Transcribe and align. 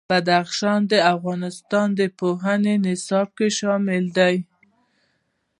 بدخشان 0.09 0.79
د 0.91 0.93
افغانستان 1.13 1.87
د 1.99 2.01
پوهنې 2.19 2.75
نصاب 2.85 3.27
کې 3.37 3.47
شامل 3.57 4.03
دي. 4.17 4.35